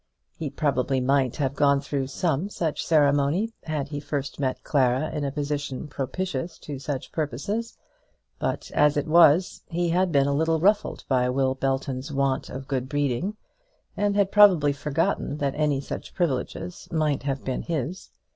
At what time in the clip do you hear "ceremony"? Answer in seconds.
2.83-3.53